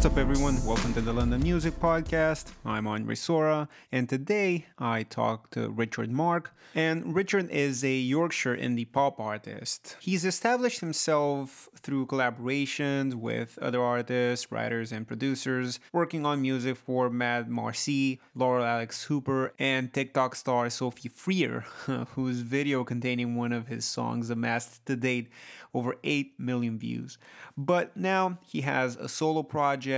[0.00, 0.64] What's up, everyone?
[0.64, 2.52] Welcome to the London Music Podcast.
[2.64, 6.54] I'm Andre Sora, and today I talk to Richard Marc.
[6.74, 9.98] And Richard is a Yorkshire indie pop artist.
[10.00, 17.10] He's established himself through collaborations with other artists, writers, and producers, working on music for
[17.10, 21.66] Mad Marcy, Lauren Alex Hooper, and TikTok star Sophie Freer,
[22.14, 25.28] whose video containing one of his songs amassed to date
[25.74, 27.18] over 8 million views.
[27.56, 29.89] But now he has a solo project.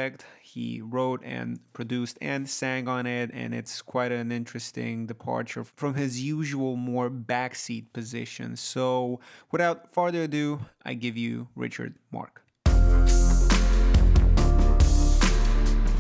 [0.42, 5.95] He wrote and produced and sang on it, and it's quite an interesting departure from
[5.95, 8.56] his usual more backseat position.
[8.56, 12.42] So, without further ado, I give you Richard Marc.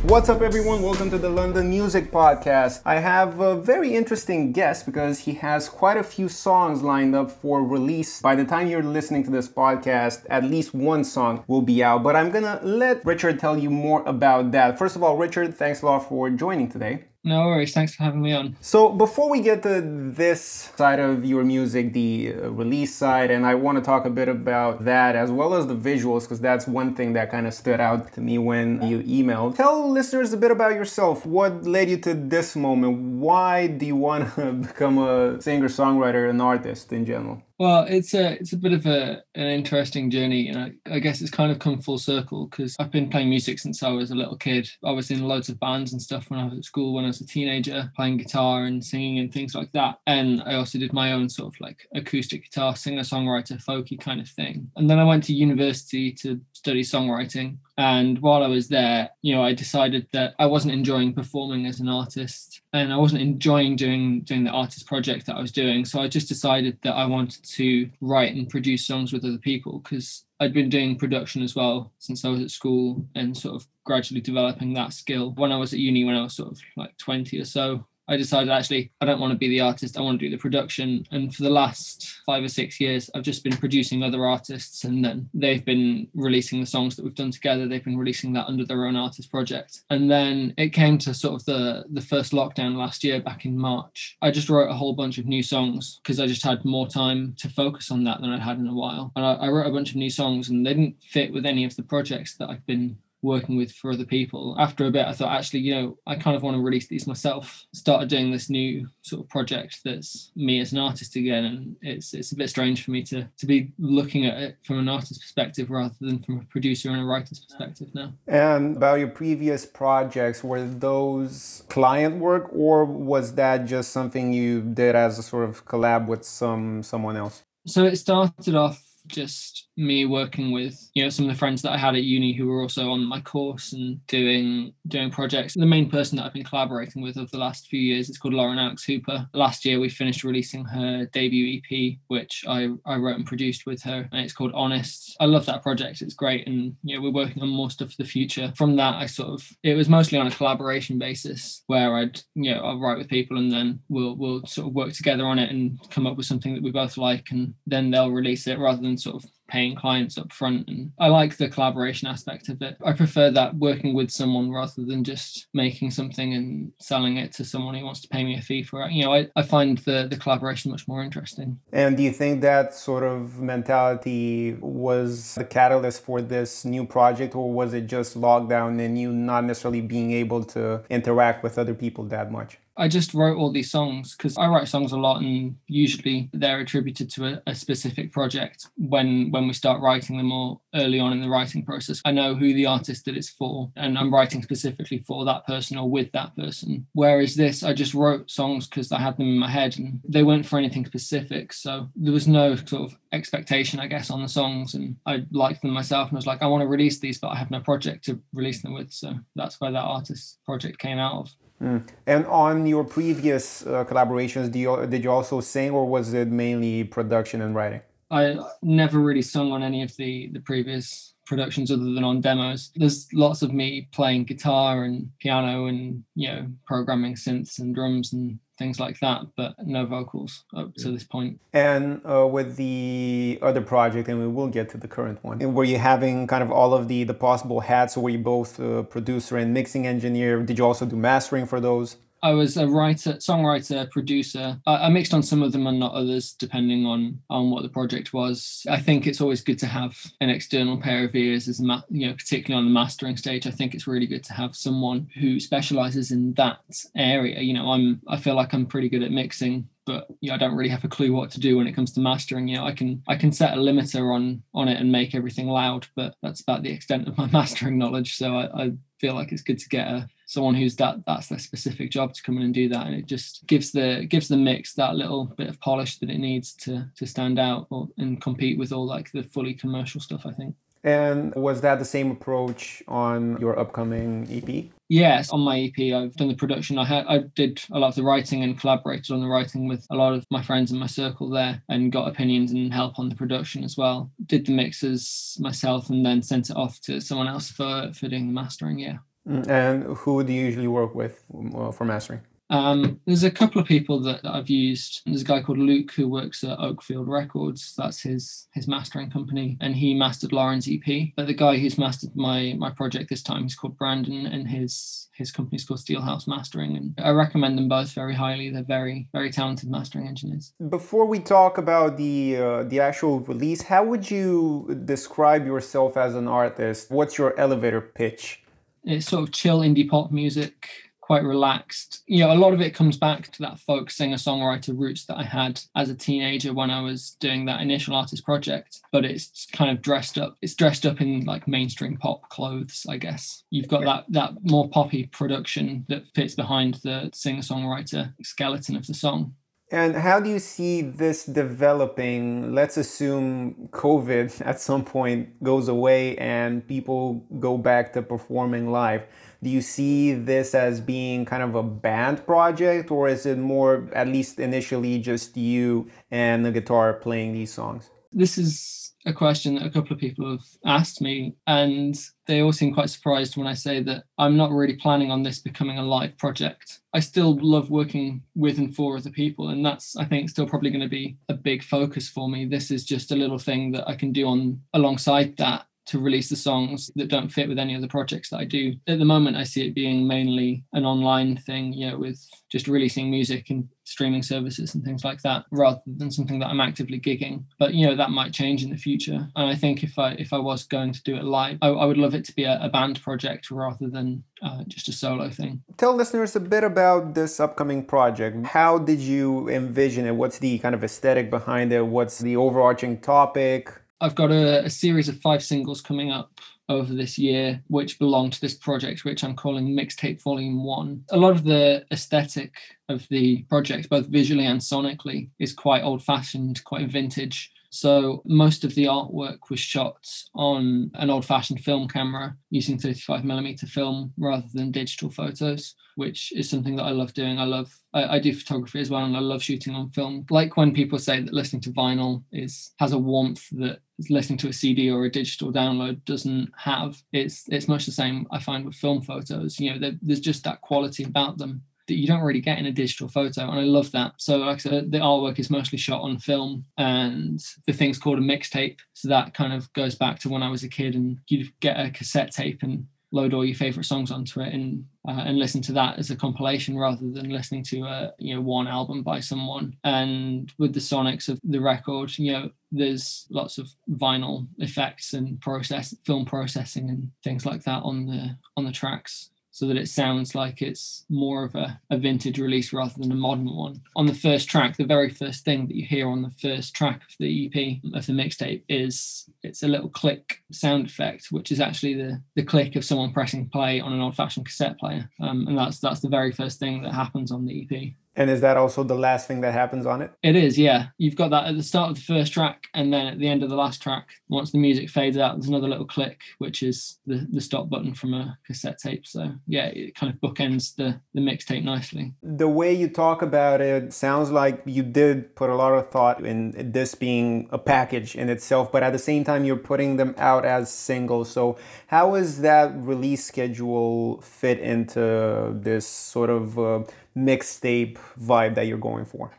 [0.06, 0.82] What's up, everyone?
[0.82, 2.82] Welcome to the London Music Podcast.
[2.84, 7.30] I have a very interesting guest because he has quite a few songs lined up
[7.30, 8.20] for release.
[8.20, 12.02] By the time you're listening to this podcast, at least one song will be out.
[12.02, 14.76] But I'm gonna let Richard tell you more about that.
[14.76, 17.04] First of all, Richard, thanks a lot for joining today.
[17.24, 17.72] No worries.
[17.72, 18.56] Thanks for having me on.
[18.60, 20.42] So, before we get to this
[20.76, 24.28] side of your music, the uh, release side, and I want to talk a bit
[24.28, 27.78] about that as well as the visuals, because that's one thing that kind of stood
[27.78, 29.54] out to me when you emailed.
[29.56, 31.24] Tell listeners a bit about yourself.
[31.24, 32.98] What led you to this moment?
[32.98, 37.40] Why do you want to become a singer, songwriter, an artist in general?
[37.58, 41.20] Well, it's a it's a bit of a an interesting journey, and I, I guess
[41.20, 44.14] it's kind of come full circle because I've been playing music since I was a
[44.16, 44.68] little kid.
[44.84, 47.08] I was in loads of bands and stuff when I was at school when I
[47.08, 49.98] was a teenager, playing guitar and singing and things like that.
[50.06, 54.20] And I also did my own sort of like acoustic guitar singer songwriter folky kind
[54.20, 54.70] of thing.
[54.76, 57.58] And then I went to university to study songwriting.
[57.78, 61.80] And while I was there, you know, I decided that I wasn't enjoying performing as
[61.80, 65.84] an artist and I wasn't enjoying doing doing the artist project that I was doing.
[65.84, 69.78] So I just decided that I wanted to write and produce songs with other people
[69.78, 73.66] because I'd been doing production as well since I was at school and sort of
[73.84, 75.32] gradually developing that skill.
[75.32, 78.18] When I was at uni, when I was sort of like 20 or so, I
[78.18, 81.06] decided actually I don't want to be the artist, I want to do the production.
[81.10, 85.02] And for the last five or six years, I've just been producing other artists and
[85.02, 87.66] then they've been releasing the songs that we've done together.
[87.66, 89.80] They've been releasing that under their own artist project.
[89.88, 93.56] And then it came to sort of the the first lockdown last year back in
[93.56, 94.18] March.
[94.20, 97.34] I just wrote a whole bunch of new songs because I just had more time
[97.38, 99.10] to focus on that than I'd had in a while.
[99.16, 101.64] And I, I wrote a bunch of new songs and they didn't fit with any
[101.64, 104.56] of the projects that I've been working with for other people.
[104.58, 107.06] After a bit, I thought, actually, you know, I kind of want to release these
[107.06, 107.64] myself.
[107.72, 112.14] Started doing this new sort of project that's me as an artist again, and it's
[112.14, 115.20] it's a bit strange for me to to be looking at it from an artist
[115.20, 118.12] perspective rather than from a producer and a writer's perspective now.
[118.26, 124.60] And about your previous projects, were those client work, or was that just something you
[124.62, 127.44] did as a sort of collab with some someone else?
[127.66, 131.72] So it started off just me working with you know some of the friends that
[131.72, 135.54] I had at uni who were also on my course and doing doing projects.
[135.54, 138.34] The main person that I've been collaborating with over the last few years is called
[138.34, 139.28] Lauren Alex Hooper.
[139.32, 143.82] Last year we finished releasing her debut EP, which I, I wrote and produced with
[143.82, 145.16] her, and it's called Honest.
[145.20, 146.02] I love that project.
[146.02, 148.52] It's great, and you know we're working on more stuff for the future.
[148.56, 152.54] From that, I sort of it was mostly on a collaboration basis where I'd you
[152.54, 155.50] know I'll write with people and then we'll we'll sort of work together on it
[155.50, 158.80] and come up with something that we both like, and then they'll release it rather
[158.82, 162.76] than sort of paying clients up front and i like the collaboration aspect of it.
[162.84, 167.44] I prefer that working with someone rather than just making something and selling it to
[167.44, 168.92] someone who wants to pay me a fee for it.
[168.92, 171.58] You know i, I find the the collaboration much more interesting.
[171.72, 177.34] And do you think that sort of mentality was the catalyst for this new project
[177.34, 181.74] or was it just lockdown and you not necessarily being able to interact with other
[181.74, 185.20] people that much I just wrote all these songs because I write songs a lot,
[185.20, 188.66] and usually they're attributed to a, a, specific project.
[188.76, 192.34] When when we start writing them, or early on in the writing process, I know
[192.34, 196.12] who the artist that it's for, and I'm writing specifically for that person or with
[196.12, 196.86] that person.
[196.92, 200.22] Whereas this, I just wrote songs because I had them in my head, and they
[200.22, 201.52] weren't for anything specific.
[201.52, 205.62] So there was no sort of expectation, I guess, on the songs, and I liked
[205.62, 207.60] them myself, and I was like, I want to release these, but I have no
[207.60, 208.92] project to release them with.
[208.92, 211.34] So that's where that artist project came out of.
[211.62, 211.86] Mm.
[212.06, 216.84] And on your previous uh, collaborations, you, did you also sing, or was it mainly
[216.84, 217.80] production and writing?
[218.10, 222.70] I never really sung on any of the the previous productions other than on demos.
[222.76, 228.12] There's lots of me playing guitar and piano and you know programming synths and drums
[228.12, 231.32] and things like that, but no vocals up to this point.
[231.52, 235.68] And uh, with the other project, and we will get to the current one, were
[235.72, 238.50] you having kind of all of the the possible hats, or were you both
[238.94, 240.32] producer and mixing engineer?
[240.48, 241.96] Did you also do mastering for those?
[242.22, 244.60] I was a writer, songwriter, producer.
[244.66, 247.68] I, I, mixed on some of them and not others, depending on on what the
[247.68, 248.64] project was.
[248.70, 252.06] I think it's always good to have an external pair of ears, as ma- you
[252.06, 253.46] know, particularly on the mastering stage.
[253.46, 256.60] I think it's really good to have someone who specializes in that
[256.96, 257.40] area.
[257.40, 260.54] You know, I'm I feel like I'm pretty good at mixing but know, I don't
[260.54, 262.48] really have a clue what to do when it comes to mastering.
[262.48, 265.48] You know, I can I can set a limiter on on it and make everything
[265.48, 268.16] loud, but that's about the extent of my mastering knowledge.
[268.16, 271.38] So I, I feel like it's good to get a someone who's that that's their
[271.38, 274.36] specific job to come in and do that, and it just gives the gives the
[274.36, 278.22] mix that little bit of polish that it needs to to stand out or, and
[278.22, 280.24] compete with all like the fully commercial stuff.
[280.26, 280.54] I think.
[280.84, 284.72] And was that the same approach on your upcoming EP?
[284.92, 286.76] Yes, on my EP, I've done the production.
[286.76, 289.86] I had I did a lot of the writing and collaborated on the writing with
[289.88, 293.08] a lot of my friends in my circle there, and got opinions and help on
[293.08, 294.10] the production as well.
[294.26, 298.26] Did the mixes myself, and then sent it off to someone else for for doing
[298.26, 298.78] the mastering.
[298.80, 298.98] Yeah.
[299.26, 301.24] Mm, and who do you usually work with
[301.56, 302.20] uh, for mastering?
[302.52, 305.00] Um, there's a couple of people that, I've used.
[305.06, 307.74] There's a guy called Luke who works at Oakfield Records.
[307.76, 311.08] That's his his mastering company, and he mastered Lauren's EP.
[311.16, 315.08] But the guy who's mastered my my project this time is called Brandon, and his
[315.14, 316.76] his company's called Steelhouse Mastering.
[316.76, 318.50] And I recommend them both very highly.
[318.50, 320.52] They're very very talented mastering engineers.
[320.68, 326.14] Before we talk about the uh, the actual release, how would you describe yourself as
[326.14, 326.90] an artist?
[326.90, 328.42] What's your elevator pitch?
[328.84, 330.68] It's sort of chill indie pop music
[331.02, 332.02] quite relaxed.
[332.06, 335.18] You know, a lot of it comes back to that folk singer songwriter roots that
[335.18, 338.80] I had as a teenager when I was doing that initial artist project.
[338.92, 340.36] But it's kind of dressed up.
[340.40, 343.44] It's dressed up in like mainstream pop clothes, I guess.
[343.50, 348.86] You've got that that more poppy production that fits behind the singer songwriter skeleton of
[348.86, 349.34] the song.
[349.72, 352.54] And how do you see this developing?
[352.54, 359.06] Let's assume COVID at some point goes away and people go back to performing live.
[359.42, 363.88] Do you see this as being kind of a band project, or is it more,
[363.92, 367.90] at least initially, just you and the guitar playing these songs?
[368.12, 372.52] This is a question that a couple of people have asked me, and they all
[372.52, 375.82] seem quite surprised when I say that I'm not really planning on this becoming a
[375.82, 376.78] live project.
[376.94, 380.70] I still love working with and for other people, and that's I think still probably
[380.70, 382.44] going to be a big focus for me.
[382.44, 386.28] This is just a little thing that I can do on alongside that to release
[386.28, 388.74] the songs that don't fit with any of the projects that I do.
[388.86, 392.68] At the moment, I see it being mainly an online thing, you know, with just
[392.68, 397.00] releasing music and streaming services and things like that, rather than something that I'm actively
[397.00, 397.44] gigging.
[397.58, 399.28] But you know, that might change in the future.
[399.36, 401.84] And I think if I if I was going to do it live, I, I
[401.84, 405.30] would love it to be a, a band project rather than uh, just a solo
[405.30, 405.62] thing.
[405.76, 408.46] Tell listeners a bit about this upcoming project.
[408.46, 410.14] How did you envision it?
[410.14, 411.86] What's the kind of aesthetic behind it?
[411.86, 413.81] What's the overarching topic?
[414.02, 418.30] I've got a, a, series of five singles coming up over this year, which belong
[418.30, 421.04] to this project, which I'm calling Mixtape Volume One.
[421.10, 422.56] A lot of the aesthetic
[422.88, 427.52] of the project, both visually and sonically, is quite old fashioned, quite vintage.
[427.74, 434.12] So most of the artwork was shot on an old-fashioned film camera using 35mm film
[434.18, 437.38] rather than digital photos, which is something that I love doing.
[437.38, 440.26] I love I, I, do photography as well, and I love shooting on film.
[440.28, 443.78] Like when people say that listening to vinyl is has a warmth that
[444.10, 447.02] listening to a CD or a digital download doesn't have.
[447.10, 449.58] It's it's much the same I find with film photos.
[449.58, 452.72] You know, there's just that quality about them that you don't really get in a
[452.72, 453.42] digital photo.
[453.42, 454.12] And I love that.
[454.18, 458.18] So, like I said, the artwork is mostly shot on film and the thing's called
[458.18, 458.78] a mixtape.
[458.92, 461.78] So that kind of goes back to when I was a kid and you'd get
[461.78, 465.60] a cassette tape and load all your favorite songs onto it and uh, and listen
[465.60, 469.20] to that as a compilation rather than listening to a you know one album by
[469.20, 475.12] someone and with the sonics of the record you know there's lots of vinyl effects
[475.12, 479.76] and process film processing and things like that on the on the tracks so that
[479.76, 483.82] it sounds like it's more of a, a vintage release rather than a modern one.
[483.94, 487.02] On the first track, the very first thing that you hear on the first track
[487.02, 491.60] of the EP of the mixtape is it's a little click sound effect, which is
[491.60, 495.56] actually the the click of someone pressing play on an old-fashioned cassette player, um, and
[495.56, 497.92] that's that's the very first thing that happens on the EP.
[498.14, 500.12] And is that also the last thing that happens on it?
[500.22, 500.88] It is, yeah.
[500.98, 503.42] You've got that at the start of the first track, and then at the end
[503.42, 506.98] of the last track, once the music fades out, there's another little click, which is
[507.06, 509.06] the, the stop button from a cassette tape.
[509.06, 512.12] So, yeah, it kind of bookends the, the mixtape nicely.
[512.22, 516.24] The way you talk about it sounds like you did put a lot of thought
[516.24, 520.14] in this being a package in itself, but at the same time, you're putting them
[520.18, 521.30] out as singles.
[521.30, 526.82] So, how is that release schedule fit into this sort of uh,
[527.16, 529.32] mixtape vibe that you're going for?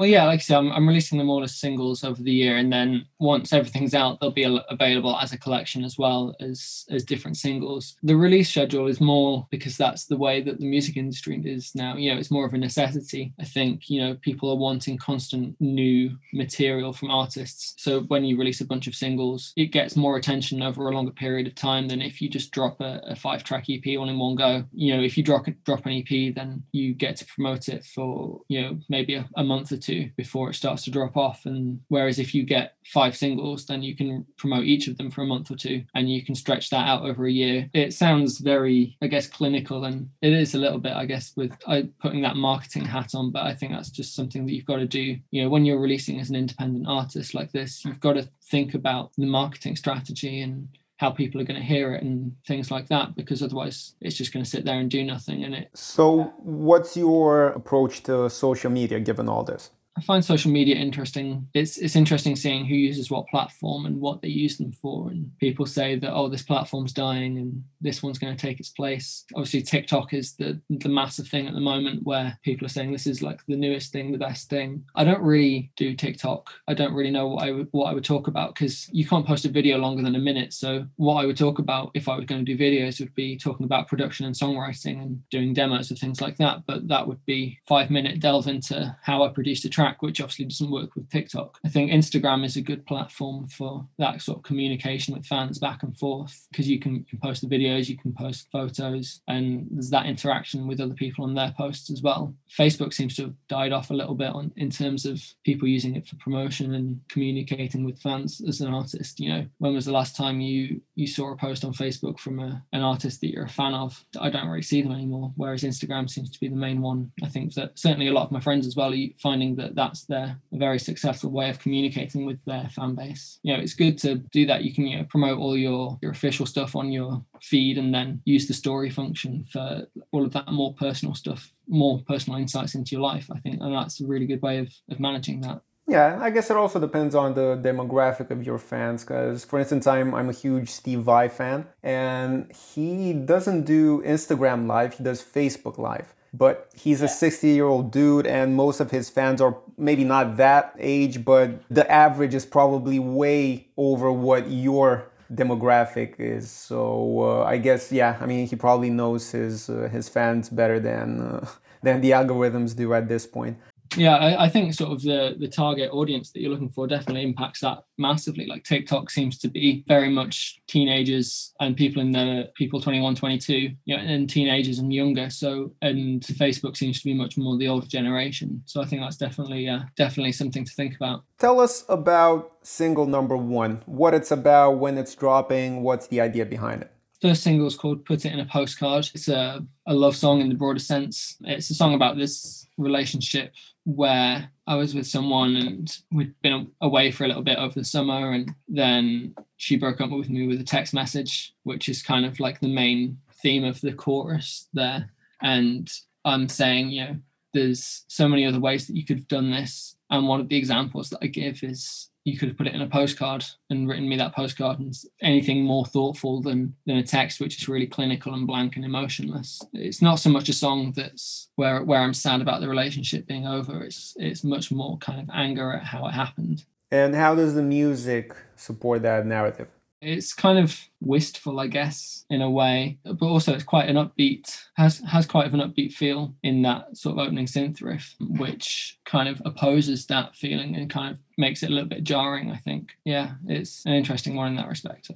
[0.00, 2.56] Well, yeah, like I said, I'm, I'm, releasing them all as singles over the year,
[2.56, 7.04] and then once everything's out, they'll be available as a collection as well as as
[7.04, 7.96] different singles.
[8.02, 11.96] The release schedule is more because that's the way that the music industry is now.
[11.98, 13.34] You know, it's more of a necessity.
[13.38, 17.74] I think you know people are wanting constant new material from artists.
[17.76, 21.12] So when you release a bunch of singles, it gets more attention over a longer
[21.12, 24.18] period of time than if you just drop a, a five track EP all in
[24.18, 24.64] one go.
[24.72, 28.40] You know, if you drop drop an EP, then you get to promote it for
[28.48, 31.46] you know maybe a, a month or two before it starts to drop off.
[31.46, 35.22] And whereas if you get five singles, then you can promote each of them for
[35.22, 37.70] a month or two and you can stretch that out over a year.
[37.72, 41.52] It sounds very, I guess, clinical and it is a little bit, I guess, with
[41.66, 44.76] uh, putting that marketing hat on, but I think that's just something that you've got
[44.76, 45.18] to do.
[45.30, 48.74] You know, when you're releasing as an independent artist like this, you've got to think
[48.74, 50.68] about the marketing strategy and
[51.00, 54.34] how people are going to hear it and things like that because otherwise it's just
[54.34, 58.70] going to sit there and do nothing in it so what's your approach to social
[58.70, 59.70] media given all this
[60.00, 61.46] I find social media interesting.
[61.52, 65.10] It's it's interesting seeing who uses what platform and what they use them for.
[65.10, 68.70] And people say that oh, this platform's dying and this one's going to take its
[68.70, 69.26] place.
[69.34, 73.06] Obviously, TikTok is the the massive thing at the moment where people are saying this
[73.06, 74.86] is like the newest thing, the best thing.
[74.94, 76.50] I don't really do TikTok.
[76.66, 79.26] I don't really know what I would what I would talk about because you can't
[79.26, 80.54] post a video longer than a minute.
[80.54, 83.36] So what I would talk about if I was going to do videos would be
[83.36, 86.64] talking about production and songwriting and doing demos of things like that.
[86.66, 90.20] But that would be five minute delve into how I produced a track track, which
[90.20, 91.58] obviously doesn't work with TikTok.
[91.64, 95.82] I think Instagram is a good platform for that sort of communication with fans back
[95.82, 99.66] and forth because you can, you can post the videos, you can post photos, and
[99.70, 102.34] there's that interaction with other people on their posts as well.
[102.50, 105.96] Facebook seems to have died off a little bit on in terms of people using
[105.96, 109.20] it for promotion and communicating with fans as an artist.
[109.20, 112.38] You know, when was the last time you you saw a post on Facebook from
[112.38, 114.04] a, an artist that you're a fan of?
[114.20, 115.32] I don't really see them anymore.
[115.36, 117.12] Whereas Instagram seems to be the main one.
[117.22, 120.04] I think that certainly a lot of my friends as well are finding that that's
[120.04, 123.38] their a very successful way of communicating with their fan base.
[123.42, 124.62] You know, it's good to do that.
[124.62, 128.20] You can you know, promote all your your official stuff on your feed and then
[128.26, 132.90] use the story function for all of that more personal stuff, more personal insights into
[132.92, 133.30] your life.
[133.34, 135.62] I think, and that's a really good way of of managing that.
[135.88, 139.02] Yeah, I guess it also depends on the demographic of your fans.
[139.02, 144.66] Because, for instance, I'm I'm a huge Steve Vai fan, and he doesn't do Instagram
[144.66, 148.90] Live; he does Facebook Live but he's a 60 year old dude and most of
[148.90, 154.48] his fans are maybe not that age but the average is probably way over what
[154.48, 156.50] your demographic is.
[156.50, 160.80] So uh, i guess yeah i mean he probably knows his uh, his fans better
[160.80, 161.46] than uh,
[161.82, 163.56] than the algorithms do at this point
[163.96, 167.22] yeah I, I, think sort of the the target audience that you're looking for definitely
[167.22, 168.46] impacts that massively.
[168.46, 173.70] Like tiktok seems to be very much teenagers and people in the people 21 22
[173.84, 175.30] you know and teenagers and younger.
[175.30, 178.62] So and facebook seems to be much more the older generation.
[178.66, 181.24] So i think that's definitely uh, definitely something to think about.
[181.38, 186.44] Tell us about single number one what it's about when it's dropping what's the idea
[186.44, 189.10] behind it first single is called Put It in a Postcard.
[189.14, 191.36] It's a, a love song in the broader sense.
[191.42, 193.52] It's a song about this relationship
[193.84, 197.84] where I was with someone and we'd been away for a little bit over the
[197.84, 202.24] summer, and then she broke up with me with a text message, which is kind
[202.24, 205.10] of like the main theme of the chorus there.
[205.42, 205.90] And
[206.24, 207.16] I'm saying, you know,
[207.52, 209.96] there's so many other ways that you could have done this.
[210.10, 212.82] And one of the examples that I give is you could have put it in
[212.82, 217.40] a postcard and written me that postcard and anything more thoughtful than than a text
[217.40, 219.62] which is really clinical and blank and emotionless.
[219.72, 223.46] It's not so much a song that's where where i'm sad about the relationship being
[223.46, 226.64] over it's it's much more kind of anger at how it happened.
[226.90, 229.68] And how does the music support that narrative
[230.00, 234.64] it's kind of wistful, I guess, in a way, but also it's quite an upbeat,
[234.74, 238.98] has has quite of an upbeat feel in that sort of opening synth riff, which
[239.04, 242.50] kind of opposes that feeling and kind of makes it a little bit jarring.
[242.50, 245.10] I think, yeah, it's an interesting one in that respect.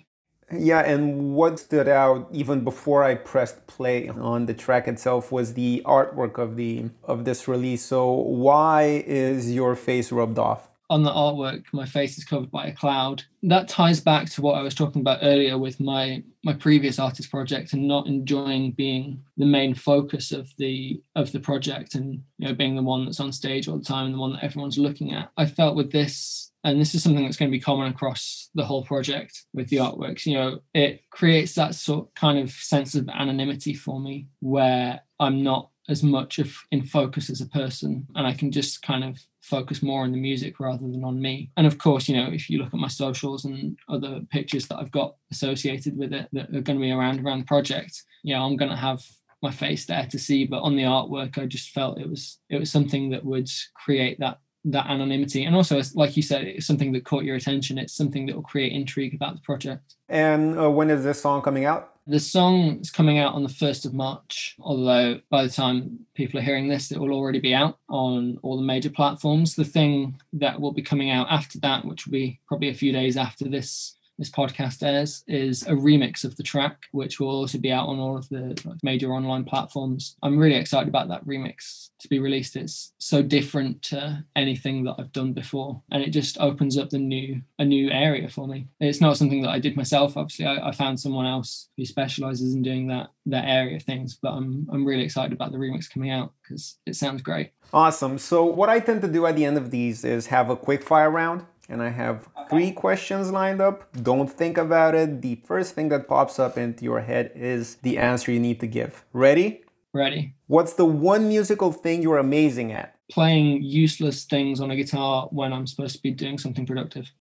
[0.52, 5.54] Yeah, and what stood out even before I pressed play on the track itself was
[5.54, 7.82] the artwork of the of this release.
[7.82, 10.68] So why is your face rubbed off?
[10.90, 13.22] On the artwork, my face is covered by a cloud.
[13.42, 17.30] That ties back to what I was talking about earlier with my my previous artist
[17.30, 22.48] project and not enjoying being the main focus of the of the project and you
[22.48, 24.78] know being the one that's on stage all the time and the one that everyone's
[24.78, 25.30] looking at.
[25.36, 28.64] I felt with this and this is something that's going to be common across the
[28.64, 33.08] whole project with the artworks you know it creates that sort kind of sense of
[33.10, 38.26] anonymity for me where i'm not as much of in focus as a person and
[38.26, 41.50] i can just kind of focus more on the music rather than on me.
[41.56, 44.78] And of course you know if you look at my socials and other pictures that
[44.78, 48.34] i've got associated with it that are going to be around around the project you
[48.34, 49.02] know i'm going to have
[49.42, 50.46] my face there to see.
[50.46, 54.18] But on the artwork i just felt it was it was something that would create
[54.20, 55.44] that that anonymity.
[55.44, 57.78] And also, like you said, it's something that caught your attention.
[57.78, 59.96] It's something that will create intrigue about the project.
[60.08, 61.90] And uh, when is this song coming out?
[62.06, 66.38] The song is coming out on the 1st of March, although by the time people
[66.38, 69.54] are hearing this, it will already be out on all the major platforms.
[69.54, 72.92] The thing that will be coming out after that, which will be probably a few
[72.92, 77.58] days after this this podcast airs is a remix of the track, which will also
[77.58, 80.16] be out on all of the major online platforms.
[80.22, 82.56] I'm really excited about that remix to be released.
[82.56, 86.98] It's so different to anything that I've done before, and it just opens up the
[86.98, 88.68] new a new area for me.
[88.80, 90.16] It's not something that I did myself.
[90.16, 94.18] Obviously, I, I found someone else who specializes in doing that that area of things.
[94.20, 97.50] But I'm I'm really excited about the remix coming out because it sounds great.
[97.72, 98.18] Awesome.
[98.18, 100.82] So what I tend to do at the end of these is have a quick
[100.82, 103.90] fire round and I have three questions lined up.
[104.02, 105.22] Don't think about it.
[105.22, 108.66] The first thing that pops up into your head is the answer you need to
[108.66, 109.04] give.
[109.12, 109.62] Ready?
[109.92, 110.34] Ready.
[110.46, 112.96] What's the one musical thing you're amazing at?
[113.10, 117.12] Playing useless things on a guitar when I'm supposed to be doing something productive.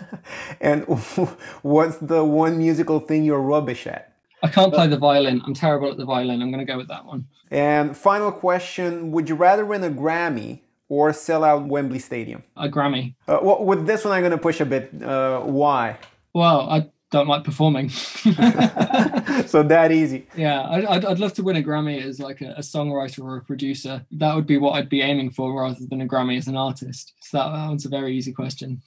[0.60, 0.84] and
[1.62, 4.14] what's the one musical thing you're rubbish at?
[4.42, 5.42] I can't play the violin.
[5.44, 6.42] I'm terrible at the violin.
[6.42, 7.26] I'm going to go with that one.
[7.50, 12.42] And final question Would you rather win a Grammy or sell out Wembley Stadium?
[12.56, 13.14] A Grammy.
[13.26, 15.02] Uh, well, with this one, I'm going to push a bit.
[15.02, 15.98] Uh, why?
[16.34, 17.88] Well, I don't like performing.
[19.46, 20.26] so that easy.
[20.36, 23.42] Yeah, I'd, I'd love to win a Grammy as like a, a, songwriter or a
[23.42, 24.04] producer.
[24.12, 27.14] That would be what I'd be aiming for rather than a Grammy as an artist.
[27.20, 28.82] So that, that one's a very easy question.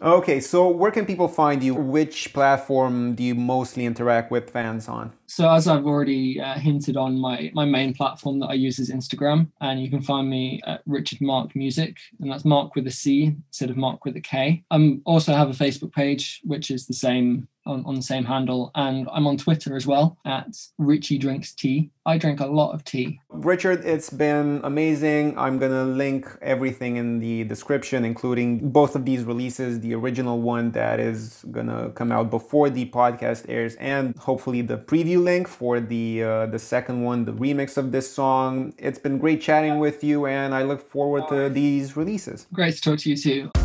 [0.00, 1.74] Okay, so where can people find you?
[1.74, 5.12] Which platform do you mostly interact with fans on?
[5.26, 8.90] So as I've already uh, hinted on, my my main platform that I use is
[8.90, 12.90] Instagram, and you can find me at Richard Marc Music, and that's Marc with a
[12.90, 14.64] C instead of Mark with a K.
[14.70, 18.24] I um, also have a Facebook page, which is the same on, on the same
[18.24, 18.70] handle.
[18.74, 20.48] And I'm on Twitter as well at
[20.78, 21.90] Richie Drinks Tea.
[22.06, 23.20] I drink a lot of tea.
[23.30, 25.38] Richard, it's been amazing.
[25.38, 30.40] I'm going to link everything in the description, including both of these releases the original
[30.40, 35.22] one that is going to come out before the podcast airs, and hopefully the preview
[35.22, 38.74] link for the, uh, the second one, the remix of this song.
[38.76, 42.46] It's been great chatting with you, and I look forward to these releases.
[42.52, 43.63] Great to talk to you too.